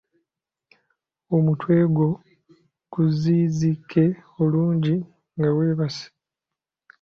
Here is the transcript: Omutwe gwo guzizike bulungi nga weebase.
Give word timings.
Omutwe 1.35 1.75
gwo 1.95 2.09
guzizike 2.93 4.03
bulungi 4.35 4.95
nga 5.35 5.49
weebase. 5.55 6.07